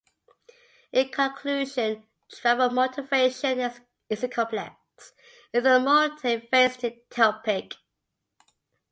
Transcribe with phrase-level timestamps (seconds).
[0.91, 3.59] In conclusion, travel motivation
[4.09, 5.13] is a complex
[5.53, 7.73] and multifaceted topic.